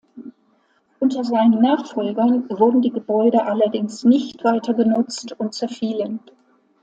[0.99, 6.19] Unter seinen Nachfolgern wurden die Gebäude allerdings nicht weiter genutzt und zerfielen.